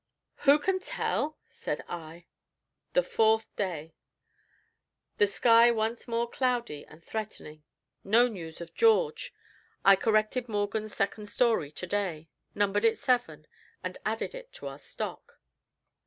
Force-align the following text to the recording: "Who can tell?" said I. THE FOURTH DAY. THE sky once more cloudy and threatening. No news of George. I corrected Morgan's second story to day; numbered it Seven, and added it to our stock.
"Who 0.49 0.57
can 0.57 0.79
tell?" 0.79 1.37
said 1.47 1.83
I. 1.87 2.25
THE 2.93 3.03
FOURTH 3.03 3.55
DAY. 3.55 3.93
THE 5.19 5.27
sky 5.27 5.69
once 5.69 6.07
more 6.07 6.27
cloudy 6.27 6.83
and 6.87 7.03
threatening. 7.03 7.61
No 8.03 8.27
news 8.27 8.61
of 8.61 8.73
George. 8.73 9.31
I 9.85 9.95
corrected 9.95 10.49
Morgan's 10.49 10.95
second 10.95 11.27
story 11.27 11.71
to 11.73 11.85
day; 11.85 12.29
numbered 12.55 12.83
it 12.83 12.97
Seven, 12.97 13.45
and 13.83 13.99
added 14.03 14.33
it 14.33 14.51
to 14.53 14.67
our 14.69 14.79
stock. 14.79 15.37